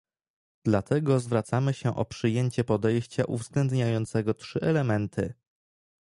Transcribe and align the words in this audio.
Dlatego 0.65 1.19
zwracamy 1.19 1.73
się 1.73 1.95
o 1.95 2.05
przyjęcie 2.05 2.63
podejścia 2.63 3.25
uwzględniającego 3.25 4.33
trzy 4.33 4.59
elementy 4.61 5.33